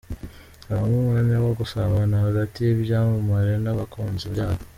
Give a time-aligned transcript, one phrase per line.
[0.67, 4.63] Habamo umwanya wo gusabana hagati y’ibyamamare n’abakunzi babyo.